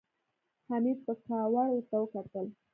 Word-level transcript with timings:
حميد 0.69 0.97
په 1.05 1.13
کاوړ 1.25 1.67
ورته 1.73 1.95
وکتل. 1.99 2.47